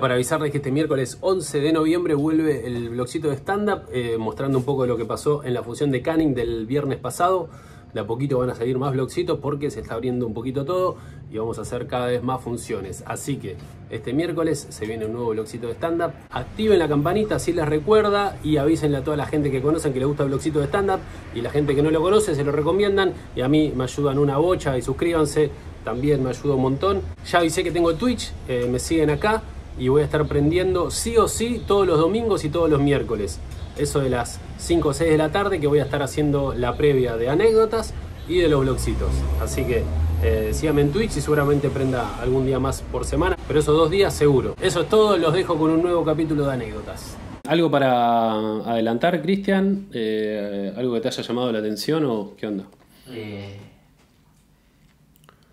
Para 0.00 0.14
avisarles 0.14 0.50
que 0.50 0.56
este 0.56 0.70
miércoles 0.70 1.18
11 1.20 1.60
de 1.60 1.70
noviembre 1.70 2.14
vuelve 2.14 2.66
el 2.66 2.88
blogcito 2.88 3.28
de 3.28 3.36
stand-up, 3.36 3.82
eh, 3.92 4.16
mostrando 4.18 4.56
un 4.56 4.64
poco 4.64 4.82
de 4.82 4.88
lo 4.88 4.96
que 4.96 5.04
pasó 5.04 5.44
en 5.44 5.52
la 5.52 5.62
fusión 5.62 5.90
de 5.90 6.00
Canning 6.00 6.34
del 6.34 6.64
viernes 6.64 6.98
pasado. 6.98 7.50
De 7.92 8.00
a 8.00 8.06
poquito 8.06 8.38
van 8.38 8.48
a 8.48 8.54
salir 8.54 8.78
más 8.78 8.94
blogcitos 8.94 9.38
porque 9.40 9.70
se 9.70 9.80
está 9.80 9.94
abriendo 9.94 10.26
un 10.26 10.32
poquito 10.32 10.64
todo 10.64 10.96
y 11.30 11.36
vamos 11.36 11.58
a 11.58 11.62
hacer 11.62 11.86
cada 11.88 12.06
vez 12.06 12.22
más 12.22 12.40
funciones. 12.40 13.04
Así 13.06 13.36
que 13.36 13.56
este 13.90 14.14
miércoles 14.14 14.66
se 14.70 14.86
viene 14.86 15.04
un 15.04 15.12
nuevo 15.12 15.28
blogcito 15.28 15.66
de 15.66 15.74
stand-up. 15.74 16.12
Activen 16.30 16.78
la 16.78 16.88
campanita 16.88 17.38
si 17.38 17.52
les 17.52 17.68
recuerda 17.68 18.38
y 18.42 18.56
avísenle 18.56 18.96
a 18.96 19.04
toda 19.04 19.18
la 19.18 19.26
gente 19.26 19.50
que 19.50 19.60
conocen 19.60 19.92
que 19.92 19.98
le 19.98 20.06
gusta 20.06 20.22
el 20.22 20.30
blogcito 20.30 20.60
de 20.60 20.68
stand-up 20.68 21.00
y 21.34 21.42
la 21.42 21.50
gente 21.50 21.74
que 21.74 21.82
no 21.82 21.90
lo 21.90 22.00
conoce 22.00 22.34
se 22.34 22.42
lo 22.42 22.50
recomiendan 22.50 23.12
y 23.36 23.42
a 23.42 23.48
mí 23.48 23.72
me 23.76 23.84
ayudan 23.84 24.18
una 24.18 24.38
bocha 24.38 24.78
y 24.78 24.80
suscríbanse, 24.80 25.50
también 25.84 26.24
me 26.24 26.30
ayuda 26.30 26.54
un 26.54 26.62
montón. 26.62 27.02
Ya 27.30 27.40
avisé 27.40 27.62
que 27.62 27.70
tengo 27.70 27.94
Twitch, 27.94 28.32
eh, 28.48 28.66
me 28.70 28.78
siguen 28.78 29.10
acá 29.10 29.42
y 29.78 29.88
voy 29.88 30.02
a 30.02 30.04
estar 30.04 30.26
prendiendo 30.26 30.90
sí 30.90 31.16
o 31.16 31.28
sí 31.28 31.62
todos 31.66 31.86
los 31.86 31.98
domingos 31.98 32.44
y 32.44 32.48
todos 32.48 32.68
los 32.70 32.80
miércoles. 32.80 33.38
Eso 33.76 34.00
de 34.00 34.10
las 34.10 34.38
5 34.58 34.88
o 34.88 34.92
6 34.92 35.10
de 35.10 35.16
la 35.18 35.30
tarde 35.32 35.60
que 35.60 35.66
voy 35.66 35.78
a 35.78 35.84
estar 35.84 36.02
haciendo 36.02 36.54
la 36.54 36.76
previa 36.76 37.16
de 37.16 37.28
anécdotas 37.30 37.94
y 38.28 38.38
de 38.38 38.48
los 38.48 38.60
blogcitos. 38.60 39.10
Así 39.42 39.64
que 39.64 39.82
eh, 40.22 40.50
síganme 40.52 40.82
en 40.82 40.92
Twitch 40.92 41.16
y 41.16 41.20
seguramente 41.20 41.68
prenda 41.70 42.20
algún 42.20 42.46
día 42.46 42.58
más 42.58 42.82
por 42.82 43.04
semana, 43.04 43.36
pero 43.48 43.58
esos 43.60 43.76
dos 43.76 43.90
días 43.90 44.12
seguro. 44.14 44.54
Eso 44.60 44.82
es 44.82 44.88
todo, 44.88 45.16
los 45.16 45.32
dejo 45.32 45.58
con 45.58 45.70
un 45.70 45.82
nuevo 45.82 46.04
capítulo 46.04 46.44
de 46.46 46.52
anécdotas. 46.52 47.16
¿Algo 47.48 47.70
para 47.70 48.32
adelantar, 48.60 49.20
Cristian? 49.20 49.88
Eh, 49.92 50.72
¿Algo 50.76 50.94
que 50.94 51.00
te 51.00 51.08
haya 51.08 51.22
llamado 51.22 51.50
la 51.50 51.58
atención 51.58 52.04
o 52.04 52.34
qué 52.36 52.46
onda? 52.46 52.64
Eh, 53.08 53.58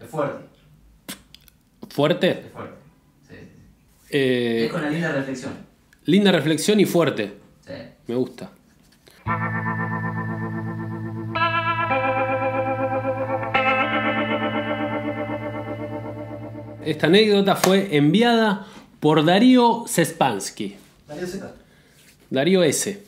es 0.03 0.07
fuerte, 0.09 0.43
¿Fuerte? 1.89 2.29
es 2.31 2.51
fuerte. 2.53 2.78
Eh, 4.11 4.65
Es 4.65 4.71
con 4.71 4.81
una 4.81 4.89
linda 4.89 5.11
reflexión. 5.11 5.53
linda 6.05 6.31
reflexión 6.31 6.79
y 6.79 6.85
fuerte. 6.85 7.33
Sí. 7.65 7.73
Me 8.07 8.15
gusta. 8.15 8.51
Esta 16.85 17.07
anécdota 17.07 17.55
fue 17.55 17.95
enviada 17.97 18.65
por 18.99 19.23
Darío 19.25 19.83
Sespansky. 19.87 20.75
Darío 21.07 21.27
Z. 21.27 21.51
Darío 22.29 22.63
S. 22.63 23.03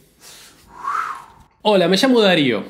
Hola, 1.61 1.87
me 1.87 1.97
llamo 1.97 2.21
Darío. 2.21 2.63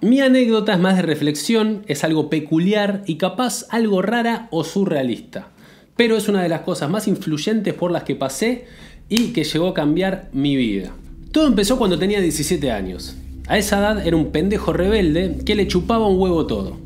Mi 0.00 0.20
anécdota 0.20 0.74
es 0.74 0.78
más 0.80 0.96
de 0.96 1.02
reflexión, 1.02 1.84
es 1.86 2.04
algo 2.04 2.28
peculiar 2.28 3.02
y 3.06 3.16
capaz 3.16 3.66
algo 3.70 4.02
rara 4.02 4.48
o 4.50 4.64
surrealista. 4.64 5.48
Pero 5.96 6.16
es 6.16 6.28
una 6.28 6.42
de 6.42 6.48
las 6.48 6.62
cosas 6.62 6.90
más 6.90 7.06
influyentes 7.06 7.74
por 7.74 7.90
las 7.90 8.02
que 8.02 8.16
pasé 8.16 8.64
y 9.08 9.32
que 9.32 9.44
llegó 9.44 9.68
a 9.68 9.74
cambiar 9.74 10.28
mi 10.32 10.56
vida. 10.56 10.92
Todo 11.30 11.46
empezó 11.46 11.78
cuando 11.78 11.98
tenía 11.98 12.20
17 12.20 12.70
años. 12.70 13.16
A 13.46 13.58
esa 13.58 13.78
edad 13.78 14.06
era 14.06 14.16
un 14.16 14.32
pendejo 14.32 14.72
rebelde 14.72 15.38
que 15.44 15.54
le 15.54 15.68
chupaba 15.68 16.08
un 16.08 16.18
huevo 16.18 16.46
todo. 16.46 16.76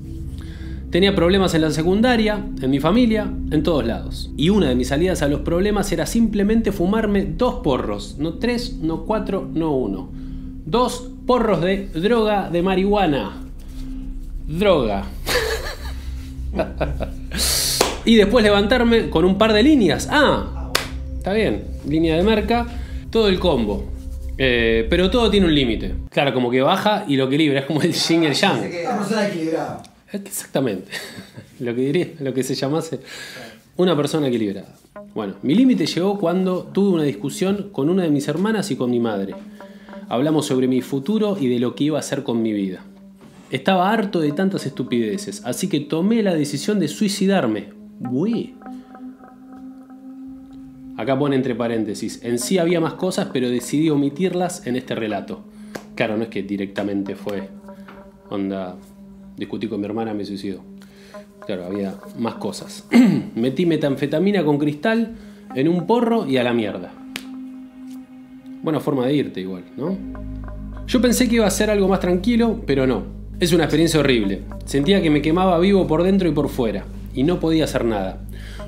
Tenía 0.91 1.15
problemas 1.15 1.55
en 1.55 1.61
la 1.61 1.71
secundaria, 1.71 2.47
en 2.61 2.71
mi 2.71 2.81
familia, 2.81 3.31
en 3.51 3.63
todos 3.63 3.85
lados. 3.85 4.31
Y 4.39 4.49
una 4.49 4.71
de 4.71 4.75
mis 4.75 4.89
salidas 4.89 5.21
a 5.21 5.29
los 5.29 5.41
problemas 5.41 5.93
era 5.93 6.07
simplemente 6.07 6.73
fumarme 6.73 7.27
dos 7.27 7.57
porros. 7.57 8.17
No 8.19 8.35
tres, 8.35 8.79
no 8.81 9.05
cuatro, 9.05 9.49
no 9.53 9.77
uno. 9.77 10.11
Dos 10.65 11.11
porros 11.27 11.61
de 11.61 11.89
droga 11.89 12.49
de 12.49 12.63
marihuana. 12.63 13.43
Droga. 14.47 15.05
y 18.05 18.17
después 18.17 18.45
levantarme 18.45 19.11
con 19.11 19.25
un 19.25 19.39
par 19.39 19.53
de 19.53 19.63
líneas. 19.63 20.09
Ah, 20.11 20.71
está 21.17 21.33
bien. 21.33 21.65
Línea 21.87 22.17
de 22.17 22.23
merca. 22.23 22.67
Todo 23.11 23.29
el 23.29 23.39
combo. 23.39 23.85
Eh, 24.37 24.87
pero 24.89 25.11
todo 25.11 25.31
tiene 25.31 25.47
un 25.47 25.55
límite. 25.55 25.95
Claro, 26.11 26.33
como 26.33 26.51
que 26.51 26.61
baja 26.61 27.05
y 27.09 27.17
lo 27.17 27.27
equilibra. 27.27 27.61
Es 27.61 27.67
como 27.67 27.83
el 27.83 27.93
yin 27.93 28.23
y 28.23 28.27
el 28.27 28.35
yang. 28.35 28.59
Una 28.59 28.99
persona 28.99 29.29
equilibrada. 29.29 29.83
Exactamente. 30.13 30.91
Lo 31.61 31.75
que 31.75 31.81
diría, 31.81 32.09
lo 32.21 32.33
que 32.33 32.45
se 32.45 32.55
llamase 32.55 33.01
una 33.77 33.97
persona 33.97 34.29
equilibrada. 34.29 34.77
Bueno, 35.13 35.35
mi 35.43 35.57
límite 35.57 35.87
llegó 35.87 36.17
cuando 36.17 36.63
tuve 36.63 36.95
una 36.95 37.03
discusión 37.03 37.71
con 37.73 37.91
una 37.91 38.05
de 38.05 38.11
mis 38.11 38.29
hermanas 38.29 38.71
y 38.71 38.77
con 38.77 38.91
mi 38.91 39.01
madre. 39.01 39.35
Hablamos 40.09 40.47
sobre 40.47 40.69
mi 40.69 40.83
futuro 40.83 41.37
y 41.39 41.49
de 41.49 41.59
lo 41.59 41.75
que 41.75 41.85
iba 41.85 41.97
a 41.97 42.01
hacer 42.01 42.23
con 42.23 42.43
mi 42.43 42.53
vida. 42.53 42.85
Estaba 43.51 43.91
harto 43.91 44.21
de 44.21 44.33
tantas 44.33 44.67
estupideces, 44.67 45.43
así 45.45 45.69
que 45.69 45.81
tomé 45.81 46.23
la 46.23 46.35
decisión 46.35 46.79
de 46.79 46.87
suicidarme. 46.87 47.71
Uy. 48.01 48.55
Acá 50.97 51.17
pone 51.17 51.37
entre 51.37 51.55
paréntesis, 51.55 52.21
en 52.25 52.39
sí 52.39 52.59
había 52.59 52.81
más 52.81 52.95
cosas, 52.95 53.29
pero 53.33 53.49
decidí 53.49 53.89
omitirlas 53.89 54.67
en 54.67 54.75
este 54.75 54.97
relato. 54.97 55.45
Claro, 55.95 56.17
no 56.17 56.25
es 56.25 56.29
que 56.29 56.43
directamente 56.43 57.15
fue 57.15 57.49
onda, 58.31 58.77
discutí 59.37 59.69
con 59.69 59.81
mi 59.81 59.87
hermana, 59.87 60.13
me 60.15 60.25
suicido. 60.25 60.61
Claro, 61.47 61.65
había 61.65 61.95
más 62.19 62.35
cosas. 62.35 62.87
Metí 63.35 63.65
metanfetamina 63.65 64.45
con 64.45 64.59
cristal 64.59 65.15
en 65.55 65.69
un 65.69 65.87
porro 65.87 66.27
y 66.27 66.37
a 66.37 66.43
la 66.43 66.53
mierda. 66.53 66.93
Buena 68.63 68.81
forma 68.81 69.07
de 69.07 69.15
irte 69.15 69.41
igual, 69.41 69.65
¿no? 69.77 69.97
Yo 70.87 71.01
pensé 71.01 71.29
que 71.29 71.37
iba 71.37 71.47
a 71.47 71.51
ser 71.51 71.71
algo 71.71 71.87
más 71.87 72.01
tranquilo, 72.01 72.61
pero 72.67 72.87
no. 72.87 73.05
Es 73.39 73.53
una 73.53 73.65
experiencia 73.65 74.01
horrible. 74.01 74.43
Sentía 74.65 75.01
que 75.01 75.11
me 75.11 75.23
quemaba 75.23 75.59
vivo 75.61 75.87
por 75.87 76.03
dentro 76.03 76.29
y 76.29 76.33
por 76.33 76.49
fuera, 76.49 76.85
y 77.15 77.23
no 77.23 77.41
podía 77.41 77.65
hacer 77.65 77.85
nada. 77.85 78.21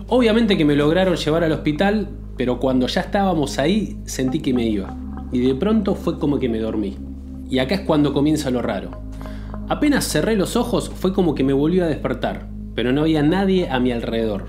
Obviamente 0.09 0.57
que 0.57 0.65
me 0.65 0.77
lograron 0.77 1.17
llevar 1.17 1.45
al 1.45 1.53
hospital, 1.53 2.09
pero 2.37 2.59
cuando 2.59 2.87
ya 2.87 3.03
estábamos 3.03 3.59
ahí 3.59 3.99
sentí 4.05 4.41
que 4.41 4.55
me 4.55 4.67
iba. 4.67 4.97
Y 5.33 5.41
de 5.41 5.55
pronto 5.55 5.95
fue 5.95 6.19
como 6.19 6.39
que 6.39 6.49
me 6.49 6.59
dormí. 6.59 6.97
Y 7.49 7.59
acá 7.59 7.75
es 7.75 7.81
cuando 7.83 8.13
comienza 8.13 8.51
lo 8.51 8.63
raro. 8.63 9.03
Apenas 9.69 10.05
cerré 10.05 10.37
los 10.37 10.57
ojos 10.57 10.91
fue 10.91 11.13
como 11.13 11.35
que 11.35 11.45
me 11.45 11.53
volvió 11.53 11.85
a 11.85 11.89
despertar, 11.89 12.49
pero 12.75 12.93
no 12.93 13.03
había 13.03 13.23
nadie 13.23 13.69
a 13.69 13.79
mi 13.79 13.93
alrededor. 13.93 14.47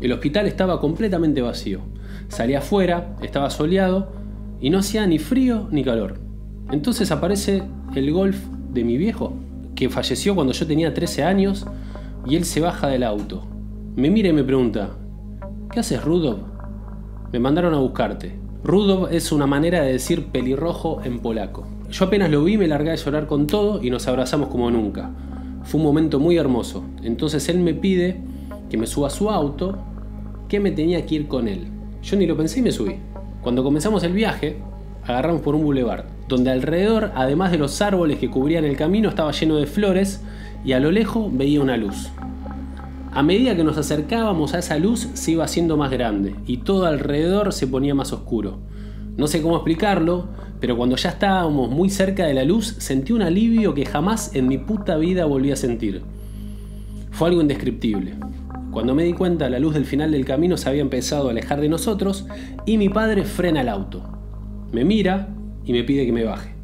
El 0.00 0.12
hospital 0.12 0.46
estaba 0.46 0.80
completamente 0.80 1.40
vacío. 1.40 1.80
Salí 2.28 2.54
afuera, 2.54 3.16
estaba 3.22 3.50
soleado 3.50 4.12
y 4.60 4.70
no 4.70 4.78
hacía 4.78 5.06
ni 5.06 5.18
frío 5.18 5.68
ni 5.70 5.84
calor. 5.84 6.18
Entonces 6.72 7.12
aparece 7.12 7.62
el 7.94 8.12
golf 8.12 8.38
de 8.72 8.82
mi 8.82 8.96
viejo, 8.96 9.34
que 9.74 9.88
falleció 9.88 10.34
cuando 10.34 10.52
yo 10.52 10.66
tenía 10.66 10.92
13 10.92 11.22
años, 11.22 11.66
y 12.26 12.36
él 12.36 12.44
se 12.44 12.60
baja 12.60 12.88
del 12.88 13.02
auto. 13.02 13.44
Me 13.94 14.10
mira 14.10 14.28
y 14.28 14.32
me 14.32 14.44
pregunta, 14.44 14.90
¿qué 15.70 15.80
haces, 15.80 16.02
Rudolf? 16.02 16.40
Me 17.32 17.38
mandaron 17.38 17.72
a 17.74 17.78
buscarte. 17.78 18.38
Rudolf 18.64 19.12
es 19.12 19.30
una 19.32 19.46
manera 19.46 19.82
de 19.82 19.92
decir 19.92 20.26
pelirrojo 20.26 21.00
en 21.04 21.20
polaco. 21.20 21.66
Yo 21.90 22.06
apenas 22.06 22.30
lo 22.30 22.42
vi, 22.42 22.58
me 22.58 22.66
largué 22.66 22.90
a 22.90 22.96
llorar 22.96 23.26
con 23.26 23.46
todo 23.46 23.82
y 23.82 23.90
nos 23.90 24.08
abrazamos 24.08 24.48
como 24.48 24.70
nunca. 24.70 25.10
Fue 25.62 25.78
un 25.78 25.86
momento 25.86 26.18
muy 26.18 26.36
hermoso. 26.36 26.84
Entonces 27.02 27.48
él 27.48 27.60
me 27.60 27.74
pide 27.74 28.20
que 28.68 28.76
me 28.76 28.86
suba 28.86 29.06
a 29.06 29.10
su 29.10 29.30
auto, 29.30 29.78
que 30.48 30.58
me 30.58 30.72
tenía 30.72 31.06
que 31.06 31.14
ir 31.14 31.28
con 31.28 31.46
él. 31.46 31.68
Yo 32.02 32.16
ni 32.16 32.26
lo 32.26 32.36
pensé 32.36 32.58
y 32.58 32.62
me 32.62 32.72
subí. 32.72 32.96
Cuando 33.40 33.62
comenzamos 33.62 34.02
el 34.02 34.12
viaje, 34.12 34.56
agarramos 35.04 35.42
por 35.42 35.54
un 35.54 35.62
boulevard, 35.62 36.04
donde 36.28 36.50
alrededor, 36.50 37.12
además 37.14 37.52
de 37.52 37.58
los 37.58 37.80
árboles 37.80 38.18
que 38.18 38.30
cubrían 38.30 38.64
el 38.64 38.76
camino, 38.76 39.08
estaba 39.08 39.30
lleno 39.30 39.56
de 39.56 39.66
flores 39.66 40.22
y 40.66 40.72
a 40.72 40.80
lo 40.80 40.90
lejos 40.90 41.34
veía 41.34 41.62
una 41.62 41.76
luz. 41.76 42.10
A 43.12 43.22
medida 43.22 43.56
que 43.56 43.62
nos 43.62 43.78
acercábamos 43.78 44.52
a 44.52 44.58
esa 44.58 44.76
luz 44.78 45.08
se 45.14 45.30
iba 45.30 45.44
haciendo 45.44 45.76
más 45.76 45.92
grande 45.92 46.34
y 46.44 46.58
todo 46.58 46.86
alrededor 46.86 47.52
se 47.52 47.68
ponía 47.68 47.94
más 47.94 48.12
oscuro. 48.12 48.58
No 49.16 49.28
sé 49.28 49.40
cómo 49.40 49.56
explicarlo, 49.56 50.26
pero 50.60 50.76
cuando 50.76 50.96
ya 50.96 51.10
estábamos 51.10 51.70
muy 51.70 51.88
cerca 51.88 52.26
de 52.26 52.34
la 52.34 52.44
luz 52.44 52.74
sentí 52.78 53.12
un 53.12 53.22
alivio 53.22 53.74
que 53.74 53.86
jamás 53.86 54.34
en 54.34 54.48
mi 54.48 54.58
puta 54.58 54.96
vida 54.96 55.24
volví 55.24 55.52
a 55.52 55.56
sentir. 55.56 56.02
Fue 57.12 57.28
algo 57.28 57.40
indescriptible. 57.40 58.14
Cuando 58.72 58.94
me 58.94 59.04
di 59.04 59.12
cuenta 59.12 59.48
la 59.48 59.60
luz 59.60 59.72
del 59.72 59.86
final 59.86 60.10
del 60.10 60.24
camino 60.24 60.56
se 60.56 60.68
había 60.68 60.82
empezado 60.82 61.28
a 61.28 61.30
alejar 61.30 61.60
de 61.60 61.68
nosotros 61.68 62.26
y 62.66 62.76
mi 62.76 62.88
padre 62.88 63.24
frena 63.24 63.60
el 63.60 63.68
auto. 63.68 64.02
Me 64.72 64.84
mira 64.84 65.28
y 65.64 65.72
me 65.72 65.84
pide 65.84 66.04
que 66.04 66.12
me 66.12 66.24
baje. 66.24 66.54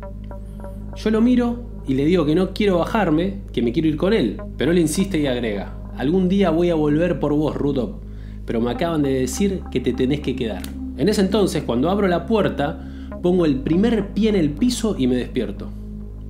Yo 0.97 1.11
lo 1.11 1.21
miro 1.21 1.72
y 1.87 1.95
le 1.95 2.05
digo 2.05 2.25
que 2.25 2.35
no 2.35 2.53
quiero 2.53 2.79
bajarme, 2.79 3.41
que 3.53 3.63
me 3.63 3.73
quiero 3.73 3.89
ir 3.89 3.97
con 3.97 4.13
él, 4.13 4.41
pero 4.57 4.73
él 4.73 4.79
insiste 4.79 5.19
y 5.19 5.27
agrega, 5.27 5.75
algún 5.97 6.29
día 6.29 6.51
voy 6.51 6.71
a 6.71 6.75
volver 6.75 7.19
por 7.19 7.33
vos, 7.35 7.57
Rudolf, 7.57 7.97
pero 8.45 8.61
me 8.61 8.71
acaban 8.71 9.03
de 9.03 9.13
decir 9.13 9.63
que 9.71 9.81
te 9.81 9.93
tenés 9.93 10.21
que 10.21 10.37
quedar. 10.37 10.63
En 10.97 11.09
ese 11.09 11.21
entonces, 11.21 11.63
cuando 11.65 11.91
abro 11.91 12.07
la 12.07 12.27
puerta, 12.27 12.89
pongo 13.23 13.45
el 13.45 13.57
primer 13.57 14.09
pie 14.09 14.29
en 14.29 14.37
el 14.37 14.51
piso 14.51 14.95
y 14.99 15.07
me 15.07 15.17
despierto. 15.17 15.71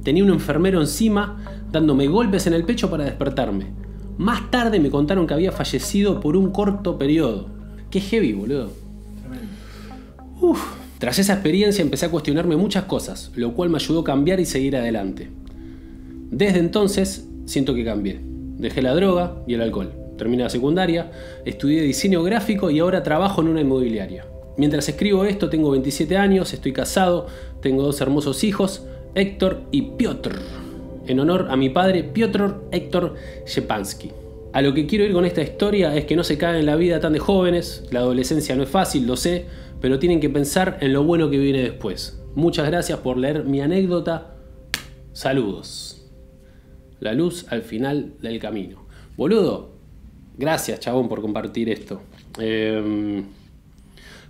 Tenía 0.02 0.24
un 0.24 0.30
enfermero 0.30 0.80
encima 0.80 1.38
dándome 1.70 2.06
golpes 2.06 2.46
en 2.46 2.54
el 2.54 2.64
pecho 2.64 2.90
para 2.90 3.04
despertarme. 3.04 3.66
Más 4.18 4.50
tarde 4.50 4.78
me 4.78 4.90
contaron 4.90 5.26
que 5.26 5.34
había 5.34 5.52
fallecido 5.52 6.20
por 6.20 6.36
un 6.36 6.50
corto 6.50 6.98
periodo. 6.98 7.48
Qué 7.90 8.00
heavy, 8.00 8.32
boludo. 8.32 8.70
Uf. 10.40 10.60
Tras 10.98 11.18
esa 11.18 11.32
experiencia 11.32 11.82
empecé 11.82 12.06
a 12.06 12.10
cuestionarme 12.10 12.56
muchas 12.56 12.84
cosas, 12.84 13.32
lo 13.34 13.54
cual 13.54 13.70
me 13.70 13.78
ayudó 13.78 14.00
a 14.00 14.04
cambiar 14.04 14.38
y 14.38 14.44
seguir 14.44 14.76
adelante. 14.76 15.30
Desde 16.32 16.60
entonces 16.60 17.28
siento 17.44 17.74
que 17.74 17.84
cambié. 17.84 18.18
Dejé 18.56 18.80
la 18.80 18.94
droga 18.94 19.42
y 19.46 19.52
el 19.52 19.60
alcohol. 19.60 19.92
Terminé 20.16 20.42
la 20.42 20.48
secundaria, 20.48 21.12
estudié 21.44 21.82
diseño 21.82 22.22
gráfico 22.22 22.70
y 22.70 22.78
ahora 22.78 23.02
trabajo 23.02 23.42
en 23.42 23.48
una 23.48 23.60
inmobiliaria. 23.60 24.24
Mientras 24.56 24.88
escribo 24.88 25.26
esto 25.26 25.50
tengo 25.50 25.70
27 25.70 26.16
años, 26.16 26.54
estoy 26.54 26.72
casado, 26.72 27.26
tengo 27.60 27.82
dos 27.82 28.00
hermosos 28.00 28.44
hijos, 28.44 28.86
Héctor 29.14 29.60
y 29.72 29.82
Piotr, 29.82 30.38
en 31.06 31.20
honor 31.20 31.48
a 31.50 31.56
mi 31.56 31.68
padre 31.68 32.02
Piotr 32.02 32.62
Héctor 32.70 33.14
Shepansky. 33.46 34.10
A 34.54 34.62
lo 34.62 34.72
que 34.72 34.86
quiero 34.86 35.04
ir 35.04 35.12
con 35.12 35.26
esta 35.26 35.42
historia 35.42 35.94
es 35.94 36.06
que 36.06 36.16
no 36.16 36.24
se 36.24 36.38
caen 36.38 36.56
en 36.56 36.66
la 36.66 36.76
vida 36.76 36.98
tan 36.98 37.12
de 37.12 37.18
jóvenes, 37.18 37.84
la 37.90 38.00
adolescencia 38.00 38.56
no 38.56 38.62
es 38.62 38.70
fácil, 38.70 39.06
lo 39.06 39.16
sé, 39.16 39.44
pero 39.82 39.98
tienen 39.98 40.20
que 40.20 40.30
pensar 40.30 40.78
en 40.80 40.94
lo 40.94 41.04
bueno 41.04 41.28
que 41.28 41.36
viene 41.36 41.60
después. 41.60 42.22
Muchas 42.34 42.66
gracias 42.66 43.00
por 43.00 43.18
leer 43.18 43.44
mi 43.44 43.60
anécdota. 43.60 44.34
Saludos. 45.12 46.01
La 47.02 47.14
luz 47.14 47.46
al 47.50 47.62
final 47.62 48.12
del 48.22 48.38
camino. 48.38 48.86
Boludo, 49.16 49.72
gracias 50.38 50.78
chabón 50.78 51.08
por 51.08 51.20
compartir 51.20 51.68
esto. 51.68 52.00
Eh, 52.38 53.24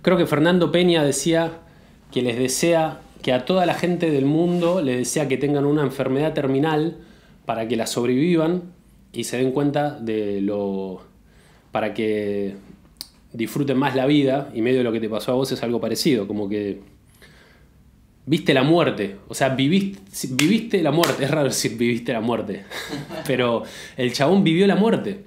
creo 0.01 0.17
que 0.17 0.25
Fernando 0.25 0.71
Peña 0.71 1.03
decía 1.03 1.59
que 2.11 2.23
les 2.23 2.35
desea, 2.35 3.01
que 3.21 3.31
a 3.31 3.45
toda 3.45 3.67
la 3.67 3.75
gente 3.75 4.09
del 4.09 4.25
mundo 4.25 4.81
les 4.81 4.97
desea 4.97 5.27
que 5.27 5.37
tengan 5.37 5.65
una 5.65 5.83
enfermedad 5.83 6.33
terminal 6.33 6.97
para 7.45 7.67
que 7.67 7.75
la 7.75 7.85
sobrevivan 7.85 8.63
y 9.11 9.25
se 9.25 9.37
den 9.37 9.51
cuenta 9.51 9.91
de 9.99 10.41
lo. 10.41 11.03
para 11.71 11.93
que 11.93 12.55
disfruten 13.33 13.77
más 13.77 13.95
la 13.95 14.07
vida 14.07 14.49
y 14.55 14.63
medio 14.63 14.79
de 14.79 14.83
lo 14.83 14.91
que 14.91 14.99
te 14.99 15.09
pasó 15.09 15.31
a 15.31 15.35
vos 15.35 15.51
es 15.51 15.61
algo 15.61 15.79
parecido, 15.79 16.27
como 16.27 16.49
que 16.49 16.81
viste 18.25 18.53
la 18.53 18.63
muerte, 18.63 19.17
o 19.27 19.33
sea, 19.33 19.49
viviste, 19.49 20.27
viviste 20.31 20.81
la 20.81 20.91
muerte, 20.91 21.25
es 21.25 21.31
raro 21.31 21.49
decir 21.49 21.77
viviste 21.77 22.13
la 22.13 22.21
muerte, 22.21 22.63
pero 23.27 23.63
el 23.97 24.13
chabón 24.13 24.43
vivió 24.43 24.65
la 24.67 24.75
muerte. 24.75 25.25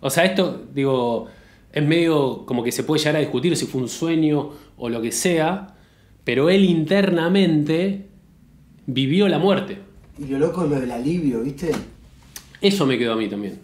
O 0.00 0.08
sea, 0.08 0.24
esto, 0.24 0.66
digo, 0.72 1.26
es 1.72 1.84
medio 1.84 2.46
como 2.46 2.62
que 2.64 2.72
se 2.72 2.84
puede 2.84 3.00
llegar 3.00 3.16
a 3.16 3.20
discutir 3.20 3.56
si 3.56 3.66
fue 3.66 3.82
un 3.82 3.88
sueño 3.88 4.50
o 4.76 4.88
lo 4.88 5.02
que 5.02 5.12
sea, 5.12 5.76
pero 6.24 6.48
él 6.48 6.64
internamente 6.64 8.06
vivió 8.86 9.28
la 9.28 9.38
muerte. 9.38 9.78
Y 10.18 10.26
lo 10.26 10.38
loco 10.38 10.64
es 10.64 10.70
lo 10.70 10.80
del 10.80 10.90
alivio, 10.90 11.42
¿viste? 11.42 11.70
Eso 12.60 12.86
me 12.86 12.98
quedó 12.98 13.12
a 13.14 13.16
mí 13.16 13.28
también. 13.28 13.58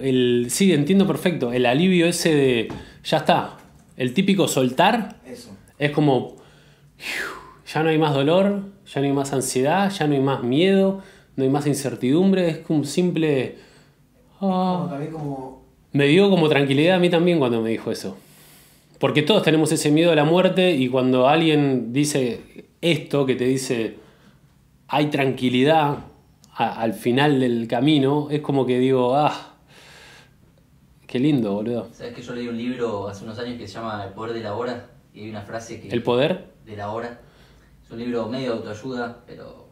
El, 0.00 0.46
sí, 0.50 0.72
entiendo 0.72 1.06
perfecto. 1.06 1.52
El 1.52 1.66
alivio 1.66 2.06
ese 2.06 2.34
de. 2.34 2.68
Ya 3.04 3.18
está. 3.18 3.58
El 3.96 4.12
típico 4.12 4.46
soltar 4.46 5.20
Eso. 5.26 5.55
Es 5.78 5.90
como. 5.92 6.36
Ya 7.72 7.82
no 7.82 7.88
hay 7.90 7.98
más 7.98 8.14
dolor, 8.14 8.62
ya 8.86 9.00
no 9.00 9.06
hay 9.06 9.12
más 9.12 9.32
ansiedad, 9.32 9.90
ya 9.90 10.06
no 10.06 10.14
hay 10.14 10.20
más 10.20 10.42
miedo, 10.42 11.02
no 11.34 11.44
hay 11.44 11.50
más 11.50 11.66
incertidumbre. 11.66 12.48
Es 12.48 12.58
como 12.58 12.80
un 12.80 12.86
simple. 12.86 13.58
ah. 14.40 14.76
Como 14.78 14.88
también 14.90 15.12
como. 15.12 15.66
Me 15.92 16.06
dio 16.06 16.28
como 16.30 16.48
tranquilidad 16.48 16.96
a 16.96 16.98
mí 16.98 17.08
también 17.10 17.38
cuando 17.38 17.60
me 17.62 17.70
dijo 17.70 17.90
eso. 17.90 18.16
Porque 18.98 19.22
todos 19.22 19.42
tenemos 19.42 19.72
ese 19.72 19.90
miedo 19.90 20.12
a 20.12 20.14
la 20.14 20.24
muerte 20.24 20.72
y 20.72 20.88
cuando 20.88 21.28
alguien 21.28 21.92
dice 21.92 22.66
esto, 22.80 23.26
que 23.26 23.34
te 23.34 23.44
dice 23.44 23.96
hay 24.88 25.06
tranquilidad 25.06 25.98
a- 26.54 26.80
al 26.80 26.94
final 26.94 27.40
del 27.40 27.66
camino, 27.68 28.28
es 28.30 28.40
como 28.40 28.64
que 28.66 28.78
digo, 28.78 29.16
ah, 29.16 29.54
qué 31.06 31.18
lindo, 31.18 31.54
boludo. 31.54 31.88
Sabes 31.92 32.14
que 32.14 32.22
yo 32.22 32.34
leí 32.34 32.48
un 32.48 32.56
libro 32.56 33.08
hace 33.08 33.24
unos 33.24 33.38
años 33.38 33.58
que 33.58 33.66
se 33.66 33.74
llama 33.74 34.04
El 34.06 34.12
poder 34.12 34.32
de 34.34 34.40
la 34.42 34.54
hora 34.54 34.86
y 35.16 35.24
hay 35.24 35.30
una 35.30 35.42
frase 35.42 35.80
que 35.80 35.88
El 35.88 36.02
poder, 36.02 36.52
de 36.66 36.76
la 36.76 36.90
hora. 36.90 37.18
Es 37.82 37.90
un 37.90 37.98
libro 37.98 38.28
medio 38.28 38.52
de 38.52 38.56
autoayuda, 38.58 39.24
pero 39.26 39.66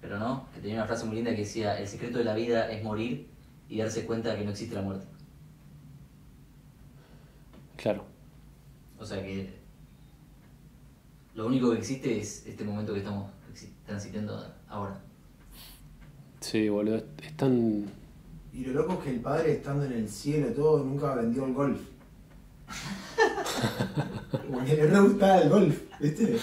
pero 0.00 0.18
no, 0.18 0.46
que 0.54 0.60
tenía 0.60 0.76
una 0.76 0.86
frase 0.86 1.04
muy 1.04 1.16
linda 1.16 1.30
que 1.32 1.42
decía, 1.42 1.78
el 1.78 1.86
secreto 1.86 2.18
de 2.18 2.24
la 2.24 2.34
vida 2.34 2.70
es 2.72 2.82
morir 2.82 3.28
y 3.68 3.78
darse 3.78 4.06
cuenta 4.06 4.30
de 4.30 4.38
que 4.38 4.44
no 4.44 4.50
existe 4.50 4.74
la 4.74 4.82
muerte. 4.82 5.06
claro. 7.76 8.04
O 8.98 9.06
sea 9.06 9.22
que 9.22 9.50
lo 11.34 11.46
único 11.46 11.70
que 11.70 11.78
existe 11.78 12.20
es 12.20 12.46
este 12.46 12.64
momento 12.64 12.92
que 12.92 12.98
estamos 12.98 13.30
transitando 13.86 14.44
ahora. 14.68 15.00
Sí, 16.40 16.68
boludo, 16.68 16.96
es, 16.96 17.04
es 17.22 17.36
tan... 17.36 17.86
Y 18.52 18.64
lo 18.64 18.72
loco 18.72 18.94
es 18.94 18.98
que 19.00 19.10
el 19.10 19.20
padre 19.20 19.52
estando 19.52 19.84
en 19.84 19.92
el 19.92 20.08
cielo 20.08 20.50
y 20.50 20.54
todo, 20.54 20.84
nunca 20.84 21.14
vendió 21.14 21.46
el 21.46 21.54
golf. 21.54 21.80
como 24.50 24.64
que 24.64 24.74
le 24.76 24.86
re 24.86 25.00
gustaba 25.00 25.38
el 25.38 25.48
golf, 25.48 25.76
¿viste? 26.00 26.36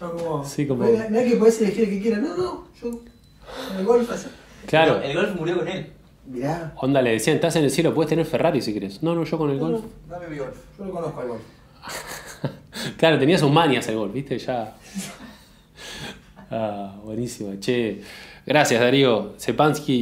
Yo 0.00 0.12
como. 0.16 0.44
Sí, 0.44 0.66
como- 0.66 0.84
Mira, 0.84 1.06
mira 1.10 1.24
que 1.24 1.36
podés 1.36 1.60
elegir 1.60 1.84
el 1.84 1.90
que 1.90 2.00
quieras. 2.02 2.20
No, 2.22 2.36
no, 2.36 2.68
yo. 2.82 2.90
con 2.90 3.78
El 3.78 3.84
golf 3.86 4.10
así. 4.10 4.28
Claro, 4.66 5.00
el 5.02 5.14
golf 5.16 5.34
murió 5.36 5.58
con 5.58 5.68
él. 5.68 5.92
Mirá. 6.26 6.74
onda, 6.76 7.00
le 7.00 7.12
decían, 7.12 7.36
estás 7.36 7.56
en 7.56 7.64
el 7.64 7.70
cielo, 7.70 7.94
puedes 7.94 8.10
tener 8.10 8.26
Ferrari 8.26 8.60
si 8.60 8.74
querés. 8.74 9.02
No, 9.02 9.14
no, 9.14 9.24
yo 9.24 9.38
con 9.38 9.48
el 9.50 9.58
No, 9.58 9.70
golf. 9.70 9.82
no, 9.82 10.12
dame 10.14 10.28
mi 10.28 10.36
golf. 10.36 10.54
Yo 10.78 10.84
lo 10.84 10.90
conozco 10.92 11.20
al 11.20 11.28
golf. 11.28 11.42
Claro, 12.96 13.18
tenía 13.18 13.36
sus 13.38 13.50
manias 13.50 13.88
el 13.88 13.96
gol, 13.96 14.10
¿viste? 14.12 14.38
Ya. 14.38 14.76
Ah, 16.50 16.96
buenísimo. 17.04 17.54
Che, 17.60 18.00
gracias 18.46 18.80
Darío 18.80 19.34
Sepansky 19.36 19.92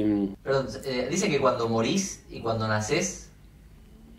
y. 0.00 0.04
mm, 0.04 0.34
Perdón, 0.42 0.66
eh, 0.84 1.08
dice 1.10 1.28
que 1.28 1.40
cuando 1.40 1.68
morís 1.68 2.24
y 2.30 2.40
cuando 2.40 2.66
nacés, 2.66 3.30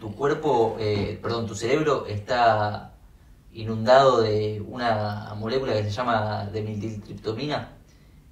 tu 0.03 0.13
cuerpo, 0.13 0.75
eh, 0.81 1.17
perdón, 1.21 1.47
tu 1.47 1.55
cerebro 1.55 2.05
está 2.07 2.91
inundado 3.53 4.19
de 4.21 4.61
una 4.67 5.33
molécula 5.37 5.71
que 5.71 5.83
se 5.85 5.91
llama 5.91 6.49
demiltriptomina, 6.51 7.71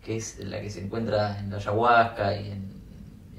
que 0.04 0.18
es 0.18 0.40
la 0.40 0.60
que 0.60 0.70
se 0.70 0.82
encuentra 0.82 1.40
en 1.40 1.50
la 1.50 1.56
ayahuasca 1.56 2.36
y 2.36 2.48
en, 2.52 2.74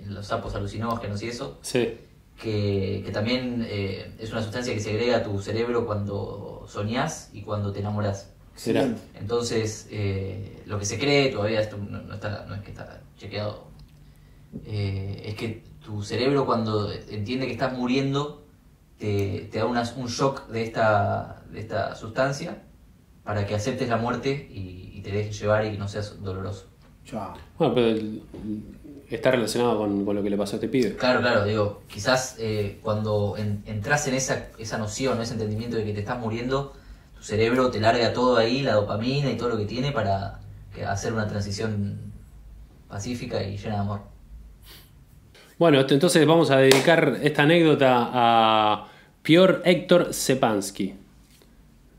en 0.02 0.14
los 0.14 0.28
sapos 0.28 0.54
alucinógenos 0.54 1.22
y 1.22 1.28
eso, 1.28 1.58
Sí, 1.60 1.98
que, 2.40 3.02
que 3.04 3.12
también 3.12 3.66
eh, 3.68 4.14
es 4.18 4.32
una 4.32 4.40
sustancia 4.42 4.72
que 4.72 4.80
se 4.80 4.92
agrega 4.92 5.18
a 5.18 5.22
tu 5.22 5.38
cerebro 5.42 5.84
cuando 5.84 6.64
soñás 6.66 7.28
y 7.34 7.42
cuando 7.42 7.70
te 7.70 7.80
enamorás. 7.80 8.30
Excelente. 8.54 8.98
Entonces, 9.12 9.88
eh, 9.90 10.62
lo 10.64 10.78
que 10.78 10.86
se 10.86 10.98
cree, 10.98 11.28
todavía 11.28 11.60
esto 11.60 11.76
no, 11.76 12.00
no 12.00 12.14
está, 12.14 12.46
no 12.48 12.54
es 12.54 12.62
que 12.62 12.70
está 12.70 13.02
chequeado, 13.18 13.64
eh, 14.64 15.22
es 15.26 15.34
que 15.34 15.64
tu 15.84 16.02
cerebro 16.02 16.46
cuando 16.46 16.90
entiende 16.92 17.46
que 17.46 17.52
estás 17.52 17.72
muriendo, 17.76 18.44
te, 18.98 19.48
te 19.50 19.58
da 19.58 19.66
una- 19.66 19.90
un 19.96 20.06
shock 20.06 20.46
de 20.48 20.62
esta, 20.62 21.42
de 21.50 21.60
esta 21.60 21.94
sustancia 21.96 22.62
para 23.24 23.46
que 23.46 23.54
aceptes 23.54 23.88
la 23.88 23.96
muerte 23.96 24.48
y, 24.50 24.92
y 24.94 25.00
te 25.02 25.10
dejes 25.10 25.38
llevar 25.40 25.64
y 25.66 25.72
que 25.72 25.78
no 25.78 25.88
seas 25.88 26.22
doloroso. 26.22 26.66
Chao. 27.04 27.34
bueno, 27.58 27.74
pero 27.74 27.86
el- 27.88 28.22
está 29.10 29.30
relacionado 29.32 29.76
con, 29.78 30.04
con 30.04 30.16
lo 30.16 30.22
que 30.22 30.30
le 30.30 30.36
pasó 30.38 30.54
a 30.54 30.56
este 30.56 30.68
pibe. 30.68 30.96
Claro, 30.96 31.20
claro, 31.20 31.44
digo, 31.44 31.82
quizás 31.88 32.36
eh, 32.38 32.78
cuando 32.82 33.36
en- 33.36 33.62
entras 33.66 34.06
en 34.08 34.14
esa, 34.14 34.48
esa 34.58 34.78
noción, 34.78 35.20
ese 35.20 35.32
entendimiento 35.34 35.76
de 35.76 35.84
que 35.84 35.92
te 35.92 36.00
estás 36.00 36.18
muriendo, 36.18 36.72
tu 37.16 37.22
cerebro 37.22 37.70
te 37.70 37.80
larga 37.80 38.12
todo 38.12 38.36
ahí, 38.36 38.62
la 38.62 38.74
dopamina 38.74 39.30
y 39.30 39.36
todo 39.36 39.50
lo 39.50 39.56
que 39.58 39.66
tiene 39.66 39.92
para 39.92 40.40
hacer 40.88 41.12
una 41.12 41.26
transición 41.28 42.12
pacífica 42.88 43.42
y 43.42 43.56
llena 43.58 43.74
de 43.74 43.80
amor. 43.80 44.00
Bueno, 45.58 45.80
entonces 45.80 46.26
vamos 46.26 46.50
a 46.50 46.58
dedicar 46.58 47.20
esta 47.22 47.42
anécdota 47.42 48.10
a 48.12 48.88
Pior 49.22 49.62
Héctor 49.64 50.12
Sepansky. 50.12 50.94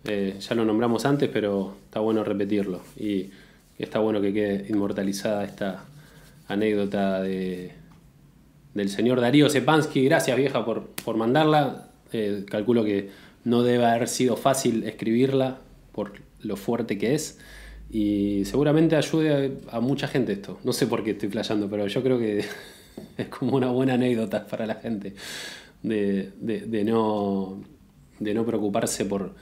Eh, 0.06 0.36
ya 0.40 0.56
lo 0.56 0.66
nombramos 0.66 1.06
antes, 1.06 1.30
pero 1.32 1.76
está 1.86 2.00
bueno 2.00 2.24
repetirlo. 2.24 2.82
Y 2.98 3.30
está 3.78 4.00
bueno 4.00 4.22
que 4.22 4.34
quede 4.34 4.66
inmortalizada 4.70 5.44
esta 5.46 5.86
anécdota 6.48 7.22
de, 7.22 7.72
del 8.74 8.90
señor 8.90 9.22
Darío 9.22 9.50
Sepansky. 9.50 10.06
Gracias, 10.06 10.36
vieja, 10.36 10.66
por, 10.66 10.88
por 11.04 11.16
mandarla. 11.16 11.90
Eh, 12.12 12.46
calculo 12.50 12.84
que 12.84 13.10
no 13.44 13.64
debe 13.64 13.86
haber 13.86 14.08
sido 14.08 14.36
fácil 14.36 14.84
escribirla 14.84 15.60
por 15.92 16.14
lo 16.42 16.56
fuerte 16.58 16.98
que 16.98 17.16
es. 17.16 17.40
Y 17.90 18.46
seguramente 18.46 18.96
ayude 18.96 19.58
a, 19.72 19.80
mucha 19.80 20.08
gente 20.08 20.34
esto. 20.34 20.60
No 20.64 20.74
sé 20.74 20.88
por 20.88 21.04
qué 21.04 21.12
estoy 21.12 21.30
flasheando, 21.30 21.70
pero 21.70 21.88
yo 21.88 22.02
creo 22.04 22.18
que 22.20 22.44
es 23.18 23.28
como 23.28 23.58
una 23.58 23.70
buena 23.72 23.94
anécdota 23.96 24.46
para 24.48 24.66
la 24.66 24.76
gente. 24.76 25.14
De, 25.82 26.32
de- 26.40 26.62
de 26.62 26.84
no, 26.86 27.62
de 28.20 28.34
no 28.34 28.46
preocuparse 28.46 29.04
por 29.06 29.36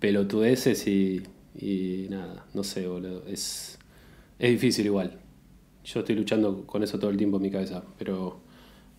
pelotudeces 0.00 0.86
y, 0.88 1.22
y 1.58 2.06
nada, 2.10 2.44
no 2.54 2.64
sé, 2.64 2.86
boludo. 2.88 3.22
Es, 3.28 3.78
es 4.38 4.50
difícil 4.50 4.86
igual. 4.86 5.12
Yo 5.84 6.00
estoy 6.00 6.16
luchando 6.16 6.66
con 6.66 6.82
eso 6.82 6.98
todo 6.98 7.10
el 7.10 7.16
tiempo 7.16 7.36
en 7.36 7.42
mi 7.44 7.50
cabeza, 7.50 7.82
pero, 7.98 8.40